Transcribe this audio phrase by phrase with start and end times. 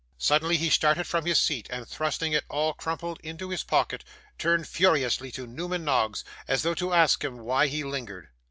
[0.17, 4.03] Suddenly, he started from his seat, and thrusting it all crumpled into his pocket,
[4.39, 8.29] turned furiously to Newman Noggs, as though to ask him why he lingered.